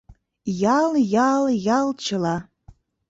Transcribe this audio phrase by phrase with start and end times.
[0.91, 0.91] Ял,
[1.33, 1.43] ял,
[1.79, 2.37] ял чыла